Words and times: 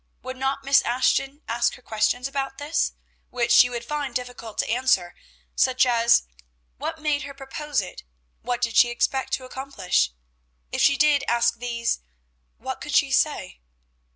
Would 0.23 0.35
not 0.37 0.63
Miss 0.63 0.81
Ashton 0.81 1.43
ask 1.47 1.75
her 1.75 1.81
questions 1.83 2.27
about 2.27 2.57
this, 2.57 2.93
which 3.29 3.51
she 3.51 3.69
would 3.69 3.85
find 3.85 4.15
difficult 4.15 4.57
to 4.57 4.67
answer; 4.67 5.13
such 5.55 5.85
as, 5.85 6.23
"What 6.77 6.99
made 6.99 7.21
her 7.21 7.35
propose 7.35 7.81
it? 7.81 8.01
What 8.41 8.61
did 8.63 8.75
she 8.77 8.89
expect 8.89 9.31
to 9.33 9.45
accomplish?" 9.45 10.09
If 10.71 10.81
she 10.81 10.97
did 10.97 11.23
ask 11.27 11.59
these, 11.59 11.99
what 12.57 12.81
could 12.81 12.95
she 12.95 13.11
say? 13.11 13.59